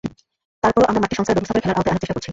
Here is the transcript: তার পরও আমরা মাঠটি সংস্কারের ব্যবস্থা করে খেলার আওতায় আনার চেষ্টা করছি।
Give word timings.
তার 0.61 0.71
পরও 0.73 0.89
আমরা 0.89 1.01
মাঠটি 1.01 1.17
সংস্কারের 1.17 1.37
ব্যবস্থা 1.37 1.53
করে 1.55 1.63
খেলার 1.63 1.77
আওতায় 1.79 1.91
আনার 1.93 2.01
চেষ্টা 2.01 2.15
করছি। 2.15 2.29